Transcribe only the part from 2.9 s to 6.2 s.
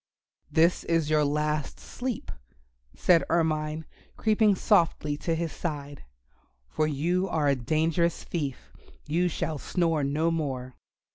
said Ermine, creeping softly to his side,